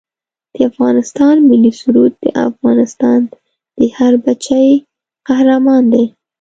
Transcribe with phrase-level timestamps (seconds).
[0.53, 3.19] د افغانستان ملي سرود دا افغانستان
[3.77, 4.75] دی هر بچه یې
[5.27, 6.05] قهرمان دی